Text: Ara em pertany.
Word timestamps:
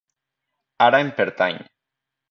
Ara 0.87 1.03
em 1.05 1.15
pertany. 1.21 1.65